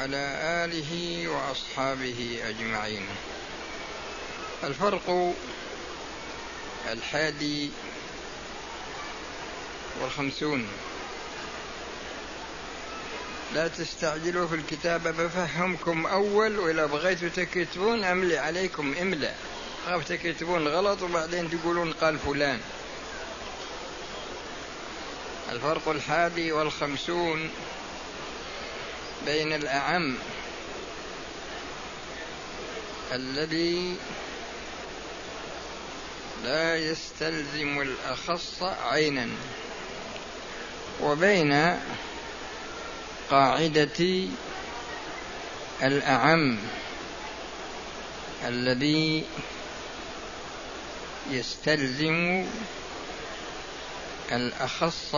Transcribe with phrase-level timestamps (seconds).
[0.00, 3.06] وعلى آله وأصحابه أجمعين.
[4.64, 5.34] الفرق
[6.92, 7.70] الحادي
[10.02, 10.68] والخمسون.
[13.54, 19.32] لا تستعجلوا في الكتابة بفهمكم أول وإذا بغيتوا تكتبون أملي عليكم إملا.
[19.86, 22.60] خاف تكتبون غلط وبعدين تقولون قال فلان.
[25.52, 27.50] الفرق الحادي والخمسون.
[29.26, 30.16] بين الأعم
[33.12, 33.96] الذي
[36.44, 39.28] لا يستلزم الأخص عينا
[41.02, 41.78] وبين
[43.30, 44.28] قاعدة
[45.82, 46.58] الأعم
[48.46, 49.24] الذي
[51.30, 52.46] يستلزم
[54.32, 55.16] الأخص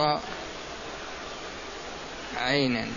[2.37, 2.87] عينا.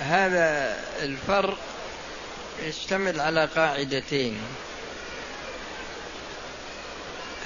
[0.00, 1.58] هذا الفرق
[2.62, 4.38] يشتمل على قاعدتين.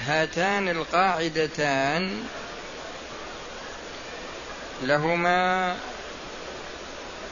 [0.06, 2.24] هاتان القاعدتان
[4.82, 5.76] لهما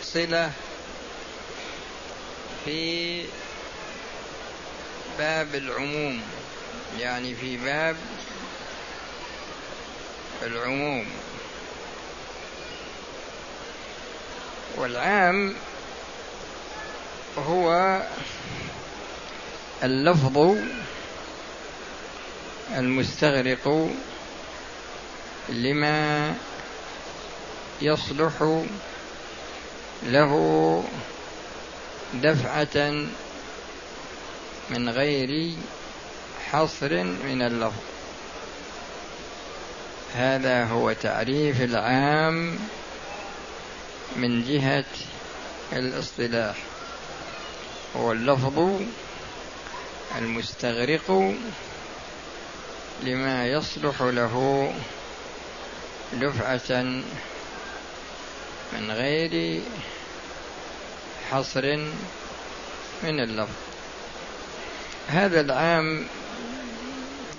[0.02, 0.50] صلة
[2.64, 3.24] في
[5.18, 6.22] باب العموم
[6.98, 7.96] يعني في باب
[10.42, 11.06] العموم.
[14.76, 15.54] والعام
[17.38, 17.98] هو
[19.82, 20.56] اللفظ
[22.76, 23.90] المستغرق
[25.48, 26.34] لما
[27.82, 28.62] يصلح
[30.02, 30.32] له
[32.14, 33.06] دفعة
[34.70, 35.52] من غير
[36.50, 37.82] حصر من اللفظ.
[40.14, 42.58] هذا هو تعريف العام
[44.16, 44.84] من جهة
[45.72, 46.56] الاصطلاح.
[47.96, 48.80] هو اللفظ
[50.18, 51.34] المستغرق
[53.02, 54.74] لما يصلح له
[56.12, 56.82] دفعة
[58.72, 59.62] من غير
[61.30, 61.76] حصر
[63.02, 63.54] من اللفظ.
[65.08, 66.06] هذا العام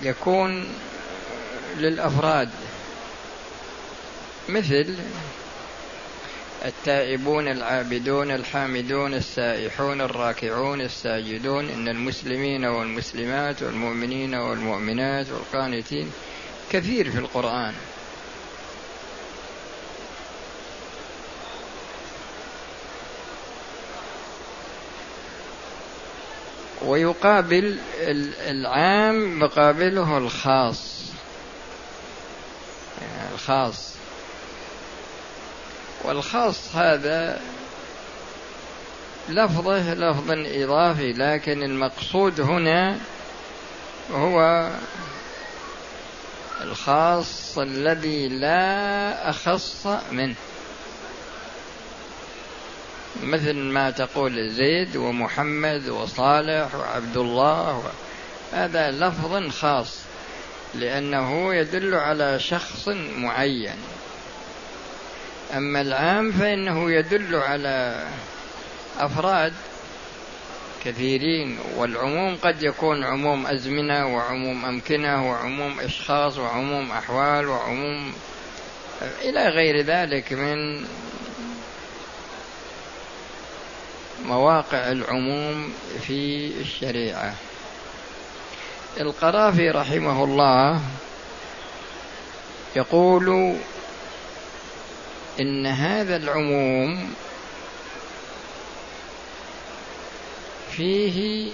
[0.02, 0.68] يكون
[1.78, 2.50] للأفراد
[4.50, 4.96] مثل
[6.66, 16.12] التائبون العابدون الحامدون السائحون الراكعون الساجدون إن المسلمين والمسلمات والمؤمنين والمؤمنات والقانتين
[16.72, 17.74] كثير في القرآن.
[26.85, 27.80] ويقابل
[28.47, 31.12] العام مقابله الخاص.
[33.01, 33.94] يعني الخاص.
[36.03, 37.41] والخاص هذا
[39.30, 42.97] لفظه لفظ إضافي لكن المقصود هنا
[44.12, 44.69] هو
[46.62, 50.36] الخاص الذي لا أخص منه
[53.24, 57.84] مثل ما تقول زيد ومحمد وصالح وعبد الله.
[58.53, 60.00] هذا لفظ خاص
[60.75, 62.88] لأنه يدل على شخص
[63.18, 63.75] معين
[65.58, 68.08] أما العام فإنه يدل على
[69.00, 69.53] أفراد
[70.86, 78.13] كثيرين والعموم قد يكون عموم أزمنة وعموم أمكنة وعموم أشخاص وعموم أحوال وعموم
[79.22, 80.86] إلى غير ذلك من
[84.25, 85.74] مواقع العموم
[86.08, 87.34] في الشريعة.
[89.00, 90.81] القرافي رحمه الله
[92.75, 93.56] يقول
[95.40, 97.14] إن هذا العموم
[100.78, 101.52] فيه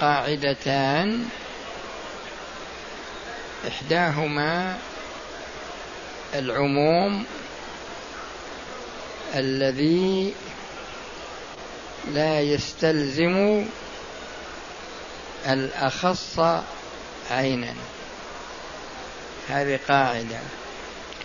[0.00, 1.28] قاعدتان
[3.68, 4.78] إحداهما
[6.34, 7.24] العموم
[9.34, 10.34] الذي
[12.12, 13.66] لا يستلزم
[15.46, 16.40] الأخص
[17.30, 17.74] عينا.
[19.48, 20.40] هذه قاعدة.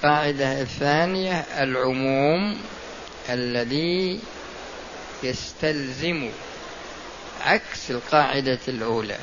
[0.06, 2.58] القاعدة الثانية العموم
[3.30, 4.20] الذي
[5.24, 6.30] يستلزم
[7.42, 9.18] عكس القاعدة الأولى.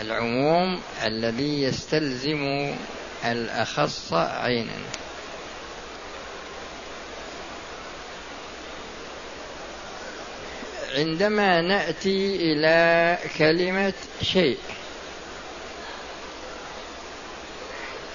[0.00, 2.74] العموم الذي يستلزم
[3.24, 4.78] الأخص عينا.
[10.96, 13.92] عندما نأتي إلى كلمة
[14.22, 14.58] شيء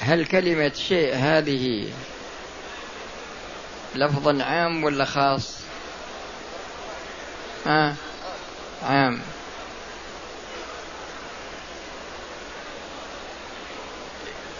[0.06, 1.90] هل كلمة شيء هذه
[3.96, 5.56] لفظ عام ولا خاص؟
[7.68, 7.94] آه
[8.84, 9.22] عام.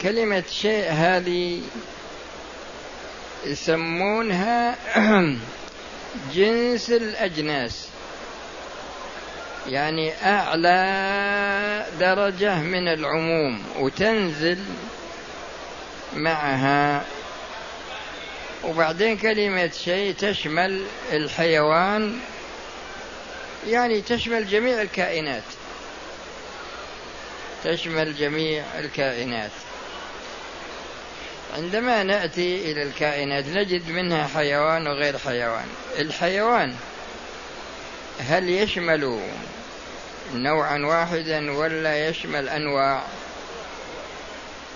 [0.02, 1.62] كلمة شيء هذه
[3.46, 4.76] يسمونها
[6.34, 7.88] جنس الأجناس.
[9.68, 14.58] يعني أعلى درجة من العموم وتنزل
[16.16, 17.06] معها.
[18.64, 22.20] وبعدين كلمة شيء تشمل الحيوان
[23.68, 25.44] يعني تشمل جميع الكائنات.
[27.64, 29.52] تشمل جميع الكائنات.
[31.58, 35.68] عندما نأتي إلى الكائنات نجد منها حيوان وغير حيوان.
[36.00, 36.76] الحيوان
[38.20, 39.22] هل يشمل
[40.34, 43.04] نوعا واحدا ولا يشمل أنواع؟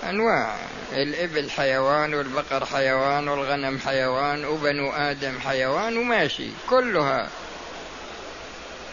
[0.03, 0.55] أنواع.
[0.91, 7.29] الإبل حيوان والبقر حيوان والغنم حيوان وبنو آدم حيوان وماشي كلها.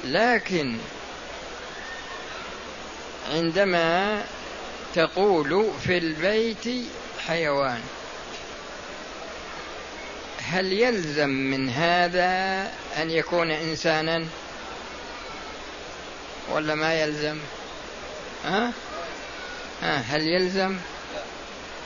[0.04, 0.76] لكن
[3.32, 4.22] عندما
[4.94, 6.88] تقول في البيت
[7.26, 7.80] حيوان
[10.42, 12.62] هل يلزم من هذا
[13.02, 14.26] أن يكون إنسانا؟
[16.50, 17.38] ولا ما يلزم؟
[18.44, 18.72] ها؟
[19.82, 20.76] ها هل يلزم؟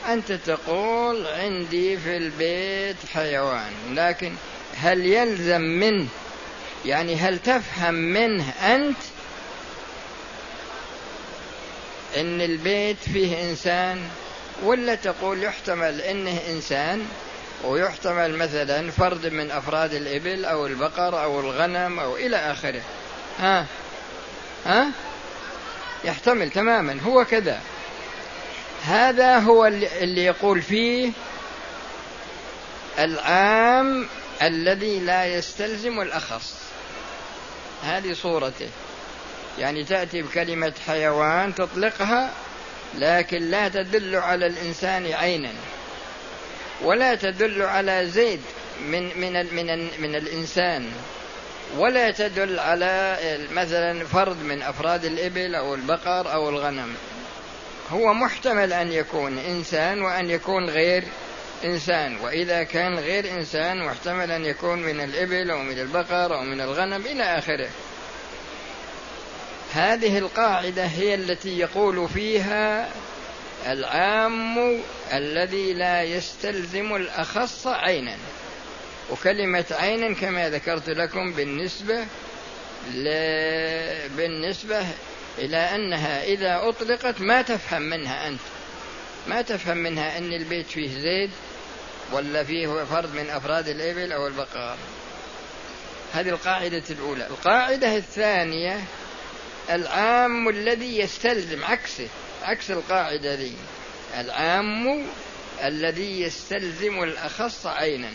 [0.08, 4.32] أنت تقول عندي في البيت حيوان لكن
[4.76, 6.06] هل يلزم منه؟
[6.84, 8.96] يعني هل تفهم منه أنت؟
[12.16, 14.08] إن البيت فيه إنسان
[14.62, 17.06] ولا تقول يحتمل إنه إنسان؟
[17.64, 22.82] ويحتمل مثلا فرد من أفراد الإبل أو البقر أو الغنم أو إلى آخره.
[23.38, 23.66] ها؟
[24.66, 24.90] ها؟
[26.04, 27.60] يحتمل تماما هو كذا.
[28.84, 31.12] هذا هو اللي يقول فيه
[32.98, 34.06] العام
[34.42, 36.54] الذي لا يستلزم الأخص.
[37.82, 38.68] هذه صورته.
[39.58, 42.30] يعني تأتي بكلمة حيوان تطلقها
[42.94, 45.52] لكن لا تدل على الإنسان عينا
[46.82, 48.40] ولا تدل على زيد
[48.86, 50.92] من من من من الإنسان
[51.76, 53.18] ولا تدل على
[53.52, 56.94] مثلا فرد من أفراد الإبل أو البقر أو الغنم.
[57.90, 61.04] هو محتمل أن يكون إنسان وأن يكون غير
[61.64, 62.16] إنسان.
[62.16, 67.06] وإذا كان غير إنسان محتمل أن يكون من الإبل أو من البقر أو من الغنم
[67.06, 67.68] إلى آخره.
[69.72, 72.88] هذه القاعدة هي التي يقول فيها
[73.66, 74.80] العام
[75.12, 78.16] الذي لا يستلزم الأخص عينا.
[79.10, 82.06] وكلمة عينا كما ذكرت لكم بالنسبة
[82.94, 83.08] ل...
[84.16, 84.86] بالنسبة
[85.40, 88.40] إلى أنها إذا أطلقت ما تفهم منها أنت.
[89.28, 91.30] ما تفهم منها أن البيت فيه زيد
[92.12, 94.76] ولا فيه فرد من أفراد الإبل أو البقر
[96.14, 97.26] هذه القاعدة الأولى.
[97.26, 98.80] القاعدة الثانية
[99.70, 102.08] العام الذي يستلزم عكسه
[102.42, 103.54] عكس القاعدة ذي.
[104.16, 105.06] العام
[105.64, 108.10] الذي يستلزم الأخص عينا.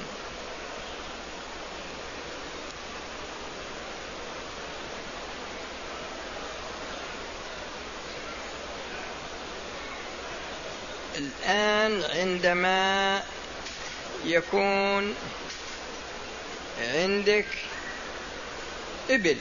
[11.17, 13.23] الآن عندما
[14.25, 15.15] يكون
[16.81, 17.45] عندك
[19.09, 19.37] إبل.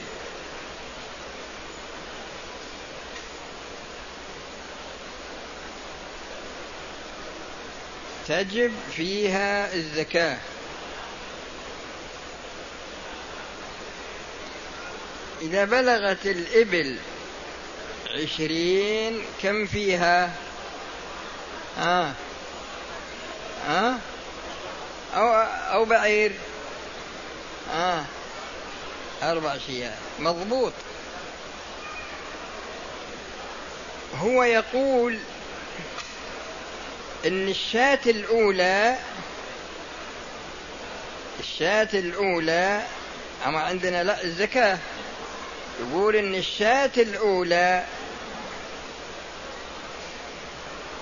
[8.27, 10.37] تجب فيها الزكاة.
[15.41, 16.97] إذا بلغت الإبل
[18.09, 20.44] عشرين كم فيها؟
[21.79, 22.13] آه.
[23.69, 23.95] آه.
[25.15, 25.33] أو,
[25.73, 26.31] أو بعير.
[27.73, 28.03] آه.
[29.23, 30.73] أربع شياه مضبوط.
[34.21, 35.19] هو يقول
[37.25, 38.97] إن الشاة الأولى
[41.39, 42.81] الشاة الأولى
[43.45, 44.77] أما عندنا لا الزكاة.
[45.79, 47.83] يقول إن الشاة الأولى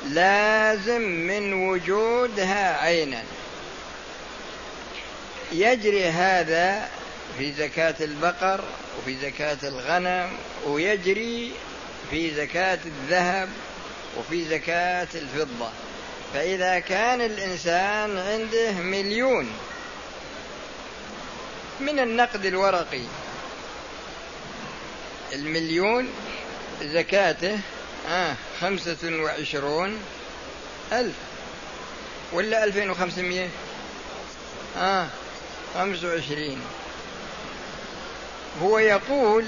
[0.10, 3.24] لازم من وجودها عينا.
[5.52, 6.90] يجري هذا
[7.38, 8.64] في زكاة البقر
[9.00, 10.30] وفي زكاة الغنم
[10.66, 11.52] ويجري
[12.12, 13.50] في زكاة الذهب
[14.18, 15.70] وفي زكاة الفضة.
[16.34, 19.52] فإذا كان الإنسان عنده مليون
[21.80, 23.02] من النقد الورقي
[25.34, 26.10] المليون
[26.82, 27.60] زكاته
[28.10, 30.00] آه خمسة وعشرون
[30.92, 31.16] ألف.
[32.34, 33.50] ولا ألفين وخمسمية؟
[34.78, 35.08] آه
[35.74, 36.62] خمس وعشرين.
[38.62, 39.46] هو يقول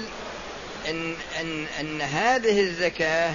[0.89, 3.33] إن, إن, أن هذه الزكاة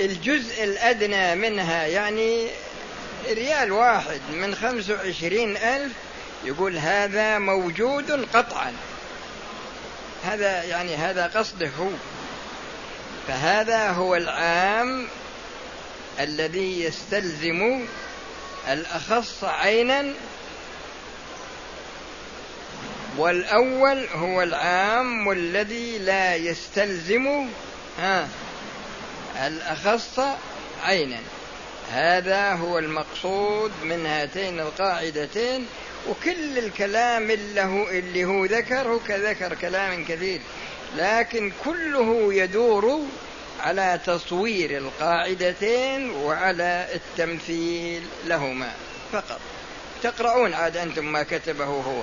[0.00, 2.48] الجزء الأدنى منها يعني
[3.30, 5.92] ريال واحد من خمس وعشرين ألف
[6.44, 8.72] يقول هذا موجود قطعا.
[10.24, 11.90] هذا يعني هذا قصده هو.
[13.28, 15.06] فهذا هو العام
[16.20, 17.86] الذي يستلزم
[18.68, 20.12] الأخص عينا
[23.16, 27.46] والأول هو العام الذي لا يستلزم
[27.98, 28.28] ها
[29.46, 30.20] الأخص
[30.82, 31.18] عينا.
[31.92, 35.66] هذا هو المقصود من هاتين القاعدتين
[36.08, 40.40] وكل الكلام اللي هو, اللي هو ذكره كذكر كلام كثير.
[40.96, 43.00] لكن كله يدور
[43.60, 48.72] على تصوير القاعدتين وعلى التمثيل لهما
[49.12, 49.40] فقط.
[50.02, 52.02] تقرؤون عاد أنتم ما كتبه هو.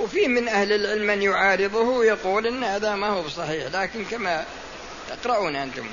[0.00, 4.44] وفي من أهل العلم من يعارضه يقول أن هذا ما هو بصحيح لكن كما
[5.08, 5.86] تقرؤون أنتم.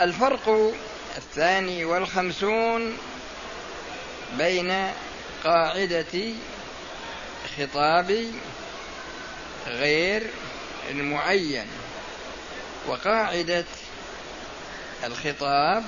[0.00, 0.74] الفرق
[1.16, 2.98] الثاني والخمسون
[4.38, 4.90] بين
[5.44, 6.32] قاعدة
[7.58, 8.26] خطاب
[9.66, 10.26] غير
[10.90, 11.66] المعين.
[12.86, 13.64] وقاعدة
[15.04, 15.84] الخطاب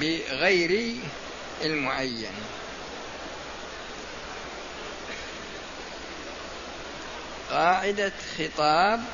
[0.00, 0.94] بغير
[1.64, 2.32] المعين.
[7.50, 9.04] قاعدة خطاب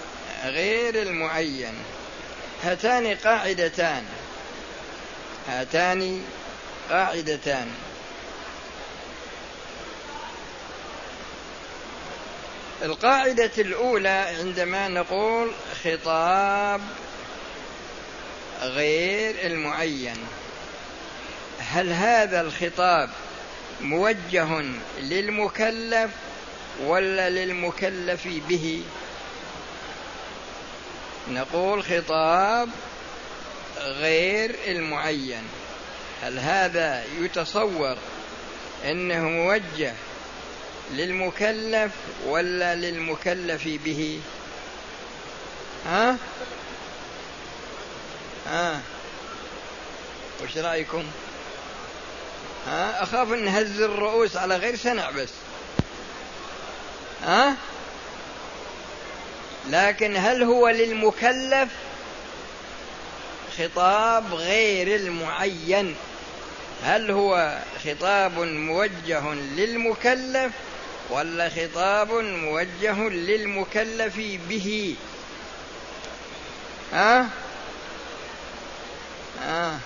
[0.45, 1.75] غير المعين.
[2.62, 4.04] هاتان قاعدتان.
[5.49, 6.25] هاتان
[6.90, 7.71] قاعدتان.
[12.82, 15.50] القاعدة الأولى عندما نقول
[15.84, 16.80] خطاب
[18.62, 20.16] غير المعين.
[21.58, 23.10] هل هذا الخطاب
[23.80, 24.64] موجه
[25.00, 26.10] للمكلف
[26.84, 28.82] ولا للمكلف به؟
[31.28, 32.68] نقول خطاب
[33.78, 35.42] غير المعين.
[36.22, 37.96] هل هذا يتصور
[38.84, 39.94] أنه موجه
[40.90, 41.92] للمكلف
[42.26, 44.20] ولا للمكلف به؟
[45.86, 46.16] ها؟
[48.46, 48.80] ها؟
[50.42, 51.04] وش رأيكم؟
[52.66, 55.28] ها؟ أخاف نهز الرؤوس على غير سنع بس.
[57.24, 57.54] ها؟
[59.70, 61.68] لكن هل هو للمكلف؟
[63.58, 65.96] خطاب غير المعين.
[66.84, 70.52] هل هو خطاب موجه للمكلف؟
[71.12, 74.16] ولا خطاب موجه للمكلف
[74.49, 74.97] به.
[76.92, 77.28] ها؟
[79.40, 79.81] ها؟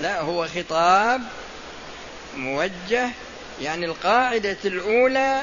[0.00, 1.22] لا هو خطاب
[2.36, 3.10] موجه
[3.62, 5.42] يعني القاعدة الأولى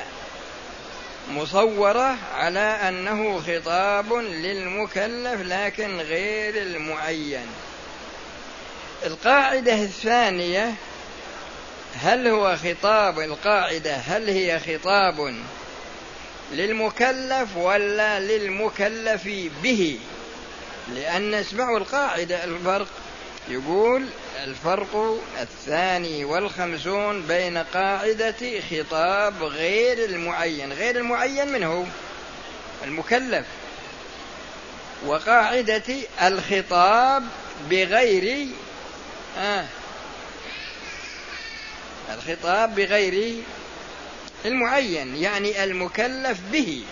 [1.30, 7.48] مصورة على أنه خطاب للمكلف لكن غير المعين.
[9.06, 10.74] القاعدة الثانية
[11.95, 15.36] هل هو خطاب القاعدة؟ هل هي خطاب
[16.51, 19.29] للمكلف ولا للمكلف
[19.63, 20.00] به؟
[20.95, 22.88] لأن اسمعوا القاعدة الفرق.
[23.50, 24.05] يقول
[24.43, 30.74] الفرق الثاني والخمسون بين قاعدة خطاب غير المعين.
[30.74, 31.83] غير المعين من هو؟
[32.83, 33.45] المكلف.
[35.05, 35.83] وقاعدة
[36.21, 37.24] الخطاب
[37.69, 38.48] بغير
[39.38, 39.65] آه
[42.10, 43.36] الخطاب بغير
[44.46, 46.84] المعين يعني المكلف به.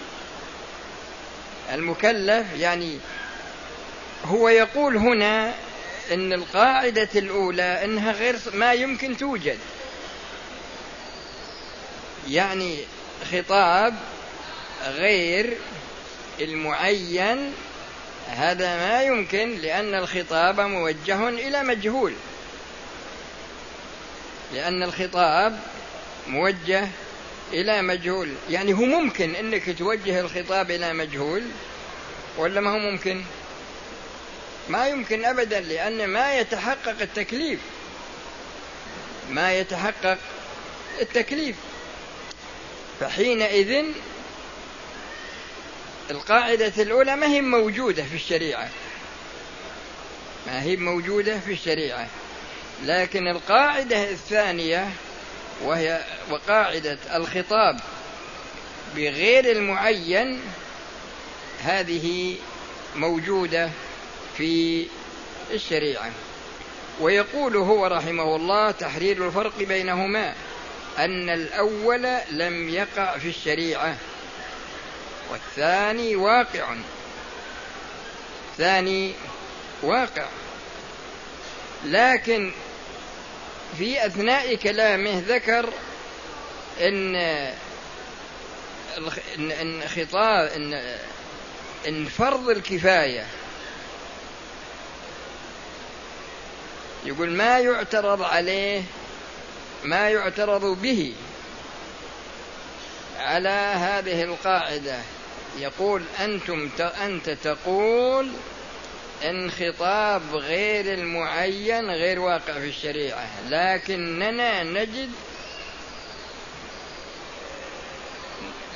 [1.74, 2.98] المكلف يعني
[4.25, 5.54] هو يقول هنا
[6.12, 9.58] إن القاعدة الأولى إنها غير ما يمكن توجد.
[12.28, 12.78] يعني
[13.32, 13.96] خطاب
[14.88, 15.58] غير
[16.42, 17.54] المعين
[18.28, 22.13] هذا ما يمكن لأن الخطاب موجه إلى مجهول.
[24.53, 25.60] لأن الخطاب
[26.27, 26.88] موجه
[27.53, 28.34] إلى مجهول.
[28.50, 31.44] يعني هو ممكن أنك توجه الخطاب إلى مجهول
[32.38, 33.24] ولا ما هو ممكن؟
[34.70, 37.60] ما يمكن أبدا لأن ما يتحقق التكليف.
[39.29, 40.18] ما يتحقق
[41.01, 41.56] التكليف.
[43.00, 43.86] فحينئذ
[46.12, 48.70] القاعدة الأولى ما هي موجودة في الشريعة.
[50.48, 52.08] ما هي موجودة في الشريعة.
[52.86, 54.90] لكن القاعدة الثانية
[55.64, 57.80] وهي وقاعدة الخطاب
[58.96, 60.42] بغير المعين
[61.64, 62.36] هذه
[62.96, 63.70] موجودة
[64.38, 64.88] في
[65.52, 66.12] الشريعة.
[67.00, 70.34] ويقول هو رحمه الله تحرير الفرق بينهما
[70.98, 73.98] أن الأول لم يقع في الشريعة
[75.32, 76.76] والثاني واقع.
[78.58, 79.14] ثاني
[79.82, 80.26] واقع.
[81.86, 82.52] لكن
[83.78, 85.70] في أثناء كلامه ذكر
[86.82, 87.16] إن
[89.62, 90.98] إن خطاب إن
[91.88, 93.26] إن فرض الكفاية.
[97.06, 98.84] يقول ما يعترض عليه
[99.84, 101.14] ما يعترض به
[103.20, 105.00] على هذه القاعدة.
[105.60, 108.32] يقول أنتم أنت تقول
[109.24, 115.12] إن خطاب غير المعين غير واقع في الشريعة لكننا نجد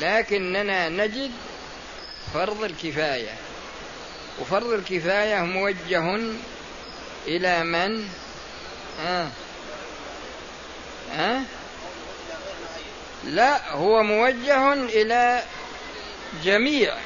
[0.02, 1.32] لكننا نجد
[2.34, 3.34] فرض الكفاية
[4.40, 6.20] وفرض الكفاية موجه
[7.28, 8.10] إلى من؟
[9.06, 9.28] آه.
[11.16, 11.42] آه؟
[13.24, 15.44] لا هو موجه إلى
[16.44, 16.98] جميع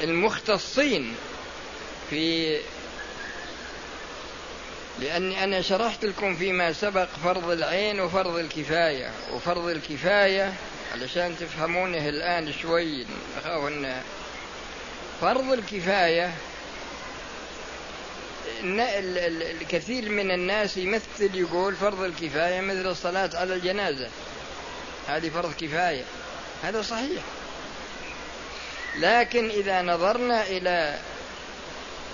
[0.00, 1.16] المختصين
[2.10, 2.58] في
[4.98, 10.52] لأني أنا شرحت لكم فيما سبق فرض العين وفرض الكفاية وفرض الكفاية
[10.92, 13.06] علشان تفهمونه الآن شوي
[13.36, 14.02] أخاف أن
[15.20, 16.34] فرض الكفاية
[18.64, 24.08] الكثير من الناس يمثل يقول فرض الكفاية مثل الصلاة على الجنازة.
[25.08, 26.04] هذه فرض كفاية.
[26.62, 27.22] هذا صحيح.
[28.98, 30.98] لكن إذا نظرنا إلى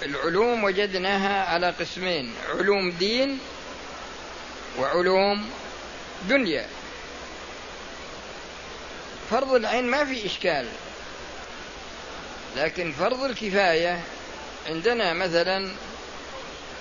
[0.03, 3.39] العلوم وجدناها على قسمين علوم دين
[4.79, 5.51] وعلوم
[6.29, 6.67] دنيا.
[9.31, 10.69] فرض العين ما في إشكال
[12.57, 14.01] لكن فرض الكفاية
[14.69, 15.71] عندنا مثلا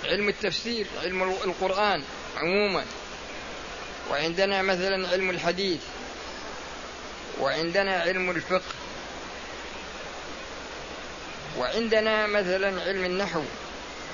[0.04, 2.02] علم التفسير علم القرآن
[2.36, 2.84] عموما
[4.10, 5.80] وعندنا مثلا علم الحديث
[7.40, 8.79] وعندنا علم الفقه.
[11.58, 13.42] وعندنا مثلا علم النحو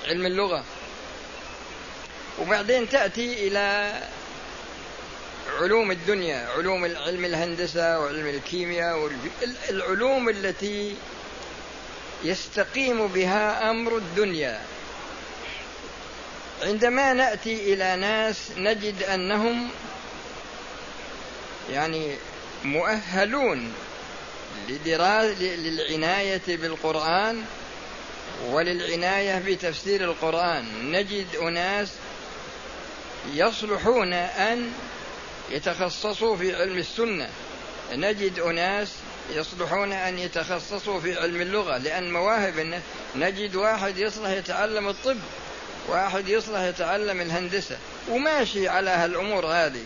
[0.09, 0.65] علم اللغة.
[2.41, 3.95] وبعدين تأتي إلى
[5.61, 9.11] علوم الدنيا علوم علم الهندسة وعلم الكيمياء
[9.71, 10.97] العلوم التي
[12.25, 14.61] يستقيم بها أمر الدنيا.
[16.63, 19.69] عندما نأتي إلى ناس نجد أنهم
[21.71, 22.17] يعني
[22.65, 23.73] مؤهلون
[24.69, 27.45] للعناية بالقرآن
[28.47, 30.93] وللعناية بتفسير القرآن.
[30.93, 31.89] نجد أناس
[33.33, 34.73] يصلحون أن
[35.51, 37.29] يتخصصوا في علم السنة.
[37.93, 38.89] نجد أناس
[39.35, 42.81] يصلحون أن يتخصصوا في علم اللغة لأن مواهب
[43.17, 45.19] نجد واحد يصلح يتعلم الطب
[45.89, 49.83] واحد يصلح يتعلم الهندسة وماشي على هالأمور هذه.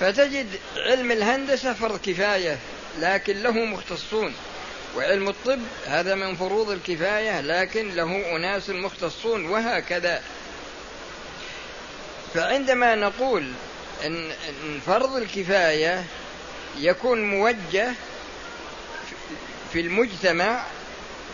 [0.00, 2.58] فتجد علم الهندسة فرض كفاية.
[3.00, 4.34] لكن له مختصون.
[4.96, 10.22] وعلم الطب هذا من فروض الكفاية لكن له أناس مختصون وهكذا.
[12.34, 13.52] فعندما نقول
[14.06, 14.30] إن
[14.86, 16.04] فرض الكفاية
[16.78, 17.92] يكون موجه
[19.72, 20.64] في المجتمع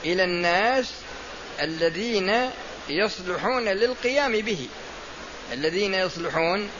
[0.04, 0.92] إلى الناس
[1.60, 2.50] الذين
[2.88, 4.68] يصلحون للقيام به.
[5.52, 6.70] الذين يصلحون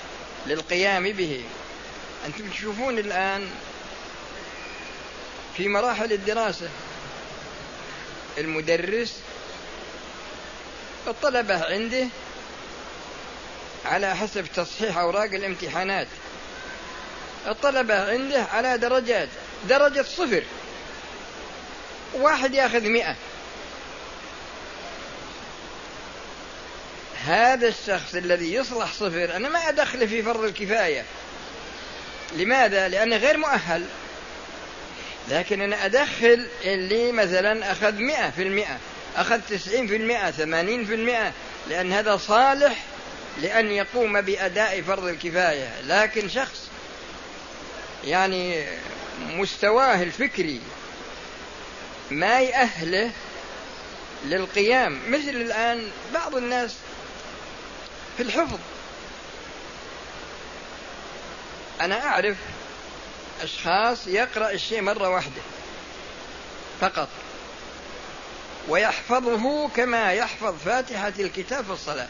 [0.47, 1.43] للقيام به.
[2.27, 3.51] أنتم تشوفون الآن
[5.57, 6.69] في مراحل الدراسة.
[8.39, 9.21] المدرس
[11.07, 12.07] الطلبة عنده
[13.85, 16.07] على حسب تصحيح أوراق الامتحانات.
[17.47, 19.29] الطلبة عنده على درجات
[19.69, 20.43] درجة صفر.
[22.15, 23.17] واحد ياخذ مئة.
[27.25, 31.05] هذا الشخص الذي يصلح صفر أنا ما أدخله في فرض الكفاية.
[32.33, 33.87] لماذا؟ لأنه غير مؤهل.
[35.29, 38.79] لكن أنا أدخل اللي مثلا أخذ مئة في المئة
[39.17, 41.33] أخذ تسعين في المئة ثمانين في المئة
[41.69, 42.85] لأن هذا صالح
[43.43, 45.81] لأن يقوم بأداء فرض الكفاية.
[45.87, 46.69] لكن شخص
[48.05, 48.65] يعني
[49.21, 50.61] مستواه الفكري
[52.11, 53.11] ما يأهله
[54.25, 56.75] للقيام مثل الآن بعض الناس
[58.17, 58.59] في الحفظ.
[61.81, 62.37] أنا أعرف
[63.43, 65.43] أشخاص يقرأ الشيء مرة واحدة
[66.81, 67.09] فقط.
[68.69, 72.09] ويحفظه كما يحفظ فاتحة الكتاب في الصلاة.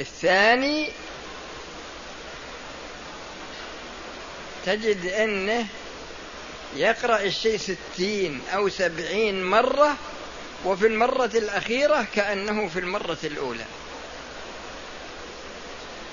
[0.00, 0.92] الثاني
[4.66, 5.66] تجد أنه
[6.76, 9.96] يقرأ الشيء ستين أو سبعين مرة
[10.64, 13.64] وفي المرة الأخيرة كأنه في المرة الأولى.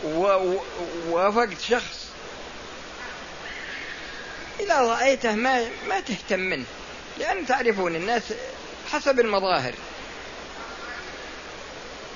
[0.04, 2.08] ووافقت شخص.
[4.60, 6.66] إذا رأيته ما ما تهتم منه
[7.20, 8.24] لأن تعرفون الناس
[8.92, 9.74] حسب المظاهر.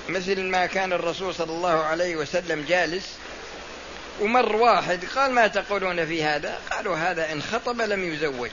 [0.08, 3.04] مثل ما كان الرسول صلى الله عليه وسلم جالس
[4.20, 8.50] ومر واحد قال ما تقولون في هذا؟ قالوا هذا إن خطب لم يزوج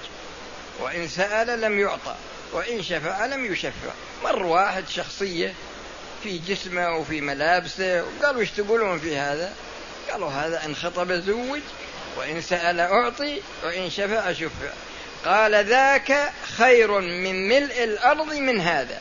[0.80, 2.15] وإن سأل لم يعطى
[2.54, 3.91] وإن شفع لم يشفع.
[4.24, 5.54] مر واحد شخصية
[6.25, 8.03] في جسمه وفي ملابسه.
[8.03, 9.53] وقالوا إيش تقولون في هذا؟
[10.11, 11.59] قالوا هذا إن خطب زوج
[12.17, 14.69] وإن سأل أعطي وإن شفع شفع.
[15.25, 18.99] قال ذاك خير من ملء الأرض من هذا.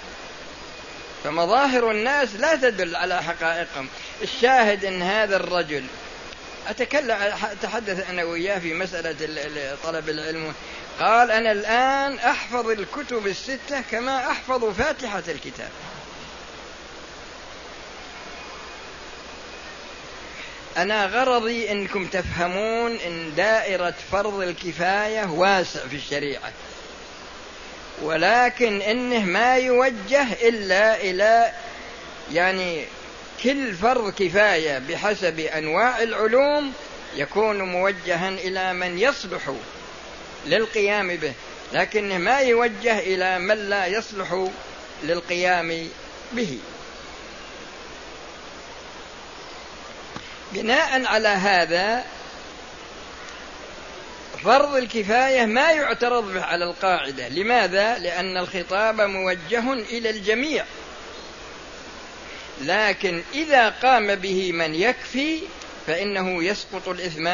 [1.24, 3.88] فمظاهر الناس لا تدل على حقائقهم.
[4.22, 5.84] الشاهد إن هذا الرجل
[6.68, 10.54] أتكلم أتحدث أنا وياه في مسألة طلب العلم.
[11.00, 15.70] قال أنا الآن أحفظ الكتب الستة كما أحفظ فاتحة الكتاب.
[20.76, 26.52] أنا غرضي أنكم تفهمون أن دائرة فرض الكفاية واسع في الشريعة.
[28.02, 31.52] ولكن إنه ما يوجه إلا إلى
[32.32, 32.84] يعني
[33.42, 36.72] كل فرض كفاية بحسب أنواع العلوم
[37.16, 39.52] يكون موجها إلى من يصلح
[40.46, 41.32] للقيام به.
[41.72, 44.46] لكنه ما يوجه إلى من لا يصلح
[45.04, 45.88] للقيام
[46.32, 46.58] به.
[50.54, 52.04] بناء على هذا
[54.44, 60.64] فرض الكفاية ما يعترض به على القاعدة لماذا؟ لأن الخطاب موجه إلى الجميع
[62.62, 65.40] لكن إذا قام به من يكفي
[65.86, 67.26] فإنه يسقط الإثم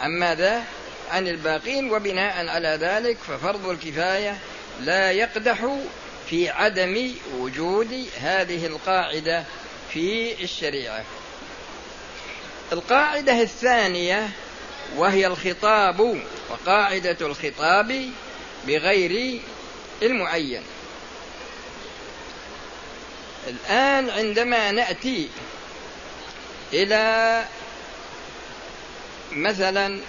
[0.00, 0.64] عن ماذا؟
[1.10, 4.38] عن الباقين وبناء على ذلك ففرض الكفاية
[4.80, 5.78] لا يقدح
[6.30, 9.44] في عدم وجود هذه القاعدة
[9.92, 11.04] في الشريعة.
[12.72, 14.30] القاعدة الثانية
[14.96, 18.10] وهي الخطاب وقاعدة الخطاب
[18.66, 19.40] بغير
[20.02, 20.62] المعين.
[23.48, 25.28] الآن عندما نأتي
[26.72, 27.44] إلى
[29.32, 30.00] مثلا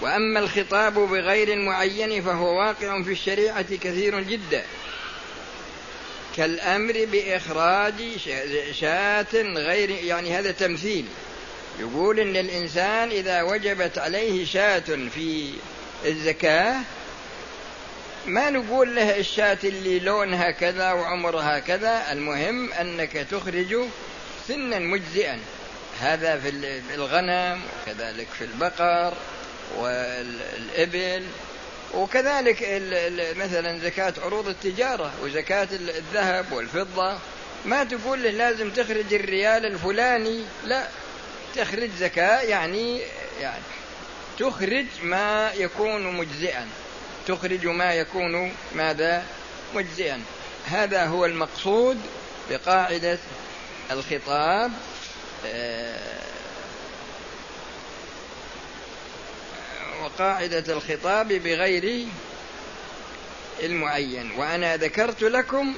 [0.00, 4.64] وأما الخطاب بغير المعين فهو واقع في الشريعة كثير جدا.
[6.36, 7.94] كالأمر بإخراج
[8.72, 11.04] شاة غير يعني هذا تمثيل.
[11.80, 15.52] يقول إن الإنسان إذا وجبت عليه شاة في
[16.04, 16.76] الزكاة
[18.26, 23.76] ما نقول له الشاة اللي لونها كذا وعمرها كذا المهم أنك تخرج
[24.48, 25.38] سنا مجزئا.
[26.00, 29.14] هذا في الغنم وكذلك في البقر
[29.76, 31.22] والإبل.
[31.94, 32.82] وكذلك
[33.36, 37.18] مثلا زكاة عروض التجارة وزكاة الذهب والفضة.
[37.64, 40.88] ما تقول له لازم تخرج الريال الفلاني لا
[41.54, 43.00] تخرج زكاة يعني
[43.40, 43.62] يعني
[44.38, 46.68] تخرج ما يكون مجزئا.
[47.26, 49.24] تخرج ما يكون ماذا؟
[49.74, 50.22] مجزئا.
[50.66, 52.00] هذا هو المقصود
[52.50, 53.18] بقاعدة
[53.90, 54.72] الخطاب
[60.02, 62.06] وقاعدة الخطاب بغير
[63.62, 64.30] المعين.
[64.36, 65.74] وأنا ذكرت لكم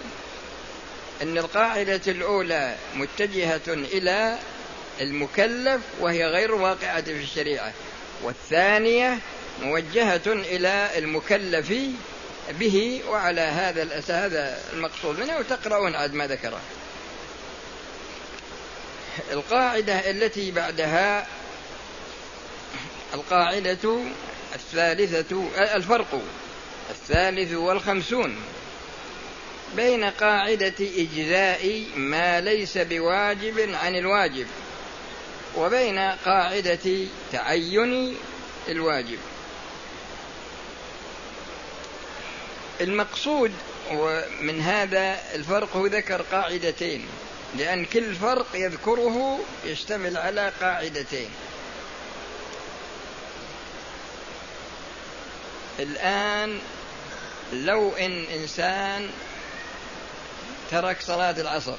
[1.22, 4.38] أن القاعدة الأولى متجهة إلى
[5.00, 7.72] المكلف وهي غير واقعة في الشريعة.
[8.22, 9.18] والثانية
[9.62, 11.72] موجهة إلى المكلف
[12.50, 16.60] به وعلى هذا هذا المقصود منه وتقرؤون عاد ما ذكره.
[19.32, 21.26] القاعدة التي بعدها
[23.14, 23.98] القاعدة
[24.54, 26.22] الثالثة الفرق
[26.90, 28.36] الثالث والخمسون
[29.76, 34.46] بين قاعدة إجزاء ما ليس بواجب عن الواجب
[35.56, 38.16] وبين قاعدة تعين
[38.68, 39.18] الواجب.
[42.80, 43.52] المقصود
[44.40, 47.06] من هذا الفرق ذكر قاعدتين
[47.58, 51.30] لأن كل فرق يذكره يشتمل على قاعدتين.
[55.78, 56.60] الآن
[57.52, 59.10] لو إن إنسان
[60.70, 61.78] ترك صلاة العصر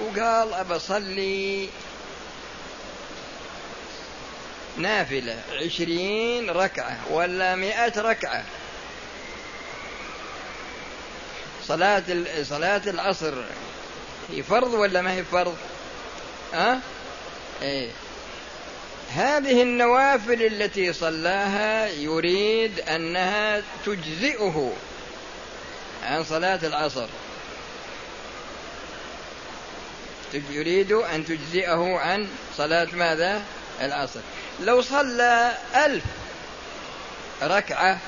[0.00, 1.68] وقال أبى أصلي
[4.76, 8.44] نافلة عشرين ركعة ولا مئة ركعة.
[11.66, 12.02] صلاة
[12.42, 13.34] صلاة العصر
[14.30, 15.56] هي فرض ولا ما هي فرض؟
[16.54, 16.78] أه؟
[17.62, 17.90] إيه.
[19.14, 24.72] هذه النوافل التي صلاها يريد أنها تجزئه
[26.04, 27.06] عن صلاة العصر.
[30.50, 33.42] يريد أن تجزئه عن صلاة ماذا؟
[33.80, 34.20] العصر.
[34.60, 36.04] لو صلى ألف
[37.42, 37.98] ركعة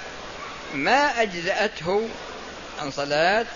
[0.75, 2.09] ما أجزأته
[2.81, 3.47] عن صلاة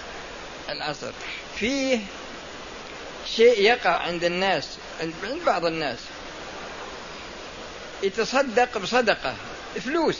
[0.68, 1.12] العصر.
[1.56, 2.00] فيه
[3.36, 4.68] شيء يقع عند الناس
[5.00, 5.14] عند
[5.46, 5.98] بعض الناس.
[8.04, 9.34] يتصدق بصدقة
[9.84, 10.18] فلوس.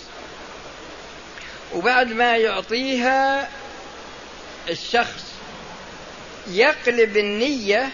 [1.74, 3.48] وبعد ما يعطيها
[4.68, 5.24] الشخص
[6.46, 7.90] يقلب النية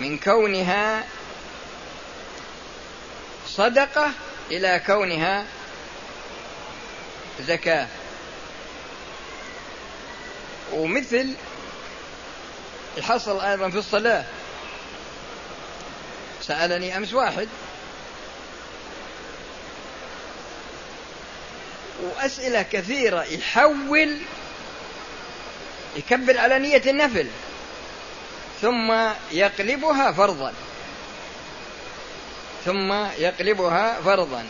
[0.00, 1.04] من كونها
[3.48, 4.10] صدقة
[4.50, 5.44] إلى كونها
[7.40, 7.86] زكاة.
[10.72, 11.34] ومثل
[12.98, 14.24] الحصل أيضا في الصلاة.
[16.42, 17.48] سألني أمس واحد
[22.16, 23.22] وأسئلة كثيرة.
[23.22, 24.18] يحول
[25.96, 27.26] يكبر على نية النفل
[28.62, 28.92] ثم
[29.32, 30.52] يقلبها فرضا.
[32.64, 34.46] ثم يقلبها فرضا.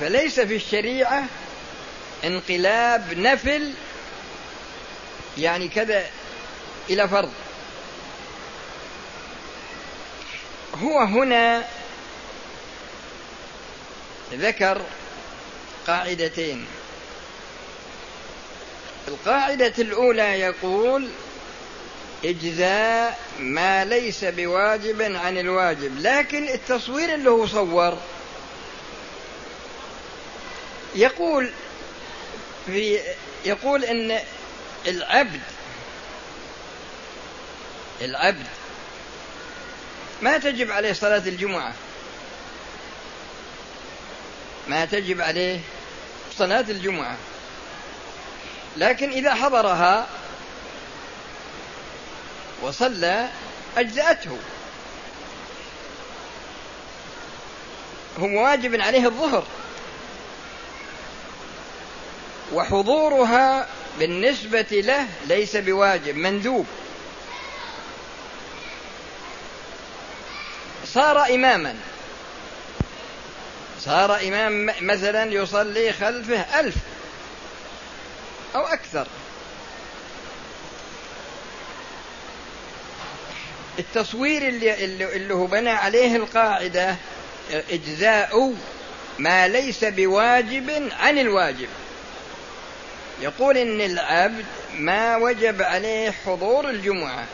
[0.00, 1.24] فليس في الشريعة
[2.24, 3.72] انقلاب نفل
[5.38, 6.06] يعني كذا
[6.90, 7.32] إلى فرض.
[10.82, 11.64] هو هنا
[14.32, 14.82] ذكر
[15.86, 16.66] قاعدتين.
[19.08, 21.08] القاعدة الأولى يقول
[22.24, 27.98] إجزاء ما ليس بواجب عن الواجب لكن التصوير اللي هو صور.
[30.94, 31.50] يقول
[32.66, 33.00] في
[33.44, 34.18] يقول إن
[34.86, 35.40] العبد
[38.00, 38.46] العبد
[40.22, 41.74] ما تجب عليه صلاة الجمعة.
[44.70, 45.60] ما تجب عليه
[46.38, 47.16] صلاة الجمعة.
[48.76, 50.06] لكن إذا حضرها
[52.62, 53.28] وصلى
[53.76, 54.38] أجزأته.
[58.20, 59.44] هو واجب عليه الظهر.
[62.52, 66.66] وحضورها بالنسبة له ليس بواجب مندوب.
[70.86, 71.74] صار إماما.
[73.84, 76.74] صار إمام مثلا يصلي خلفه ألف
[78.54, 79.06] أو أكثر.
[83.78, 84.84] التصوير اللي,
[85.16, 86.96] اللي هو بنى عليه القاعدة
[87.70, 88.54] إجزاء
[89.18, 91.68] ما ليس بواجب عن الواجب.
[93.20, 97.24] يقول إن العبد ما وجب عليه حضور الجمعة.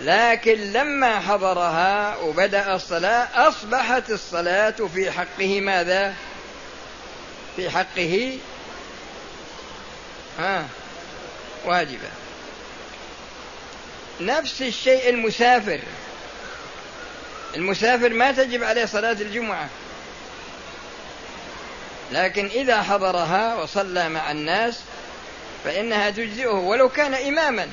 [0.00, 6.14] لكن لما حضرها وبدأ الصلاة أصبحت الصلاة في حقه ماذا؟
[7.56, 8.38] في حقه
[10.38, 10.64] ها
[11.64, 12.08] واجبة.
[14.20, 15.80] نفس الشيء المسافر.
[17.56, 19.68] المسافر ما تجب عليه صلاة الجمعة.
[22.12, 24.80] لكن إذا حضرها وصلى مع الناس
[25.64, 27.68] فإنها تجزئه ولو كان إماما.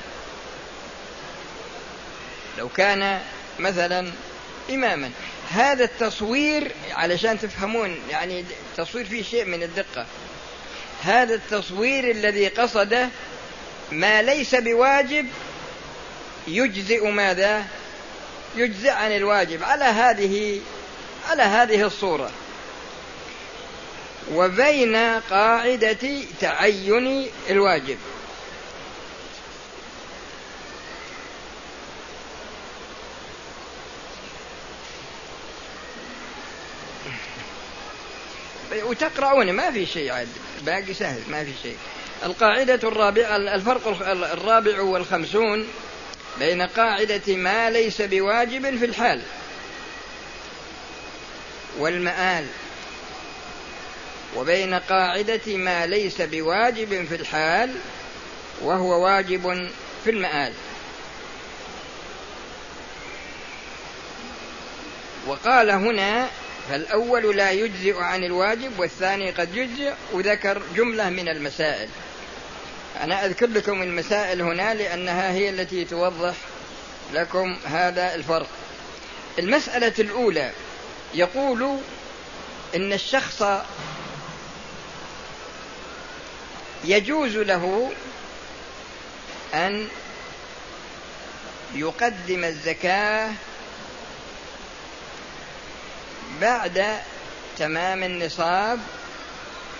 [2.58, 3.20] لو كان
[3.58, 4.10] مثلا
[4.70, 5.10] إماما.
[5.50, 10.06] هذا التصوير علشان تفهمون يعني التصوير فيه شيء من الدقة.
[11.02, 13.08] هذا التصوير الذي قصده
[13.92, 15.26] ما ليس بواجب
[16.48, 17.64] يجزئ ماذا؟
[18.56, 19.62] يجزئ عن الواجب.
[19.62, 20.60] على هذه
[21.28, 22.30] على هذه الصورة.
[24.32, 24.96] وبين
[25.30, 27.98] قاعدة تعين الواجب.
[38.98, 40.28] وتقرؤون ما في شيء عاد.
[40.62, 41.76] باقي سهل ما في شيء.
[42.24, 45.68] القاعدة الرابعة الفرق الرابع والخمسون
[46.38, 49.22] بين قاعدة ما ليس بواجب في الحال
[51.78, 52.46] والمآل
[54.36, 57.74] وبين قاعدة ما ليس بواجب في الحال
[58.62, 59.70] وهو واجب
[60.04, 60.52] في المآل.
[65.26, 66.28] وقال هنا
[66.70, 71.88] فالأول لا يجزئ عن الواجب والثاني قد يجزئ وذكر جملة من المسائل.
[73.00, 76.34] أنا أذكر لكم المسائل هنا لأنها هي التي توضح
[77.12, 78.48] لكم هذا الفرق.
[79.38, 80.50] المسألة الأولى
[81.14, 81.78] يقول
[82.76, 83.42] إن الشخص
[86.84, 87.92] يجوز له
[89.54, 89.88] أن
[91.74, 93.30] يقدم الزكاة
[96.40, 97.00] بعد
[97.58, 98.78] تمام النصاب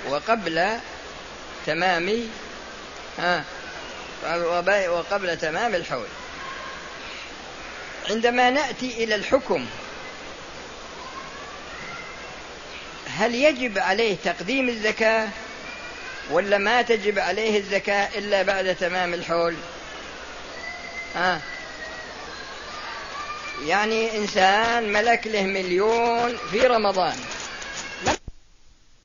[0.09, 0.79] وقبل
[1.66, 2.29] تمام
[3.18, 3.44] ها
[4.88, 6.07] وقبل تمام الحول.
[8.11, 9.66] عندما نأتي إلى الحكم
[13.18, 15.29] هل يجب عليه تقديم الزكاة
[16.31, 19.55] ولا ما تجب عليه الزكاة إلا بعد تمام الحول؟
[21.14, 21.40] ها
[23.66, 27.16] يعني إنسان ملك له مليون في رمضان.